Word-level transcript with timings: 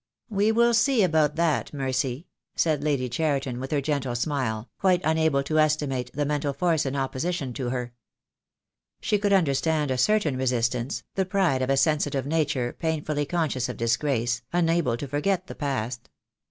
"We 0.31 0.51
will 0.51 0.73
see 0.73 1.03
about 1.03 1.35
that, 1.35 1.75
Mercy," 1.75 2.25
said 2.55 2.83
Lady 2.83 3.07
Cheriton, 3.07 3.59
with 3.59 3.69
her 3.69 3.81
gentle 3.81 4.15
smile, 4.15 4.67
quite 4.79 4.99
unable 5.03 5.43
to 5.43 5.59
estimate 5.59 6.09
the 6.15 6.25
mental 6.25 6.53
force 6.53 6.87
in 6.87 6.95
opposition 6.95 7.53
to 7.53 7.69
her. 7.69 7.93
She 8.99 9.19
could 9.19 9.31
understand 9.31 9.91
a 9.91 9.99
certain 9.99 10.37
resistance, 10.37 11.03
the 11.13 11.25
pride 11.27 11.61
of 11.61 11.69
a 11.69 11.77
sensitive 11.77 12.25
nature 12.25 12.73
painfully 12.79 13.27
conscious 13.27 13.69
of 13.69 13.77
disgrace, 13.77 14.41
un 14.51 14.69
able 14.69 14.97
to 14.97 15.07
forget 15.07 15.45
the 15.45 15.53
past. 15.53 16.09